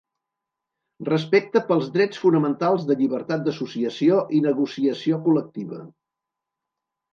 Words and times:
Respecte 1.09 1.61
pels 1.67 1.91
drets 1.97 2.21
fonamentals 2.21 2.87
de 2.89 2.97
llibertat 3.03 3.45
d'associació 3.49 4.19
i 4.39 4.43
negociació 4.49 5.23
col·lectiva. 5.29 5.85